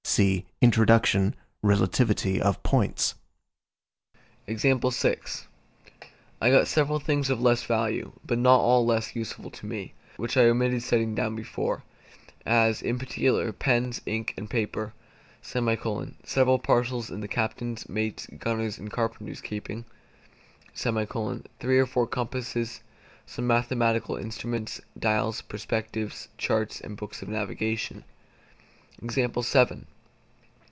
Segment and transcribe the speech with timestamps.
[0.03, 3.15] (See Introduction: Relativity of Points.)
[4.45, 4.57] I
[6.51, 10.49] got several things of less value, but not all less useful to me, which I
[10.49, 11.83] omitted setting down before:
[12.45, 14.91] as, in particular, pens, ink, and paper;
[15.41, 19.85] several parcels in the captain's, mate's, gunner's, and carpenter's keeping;
[20.75, 22.81] three or four compasses,
[23.25, 28.03] some mathematical instruments, dials, perspectives, charts, and books of navigation.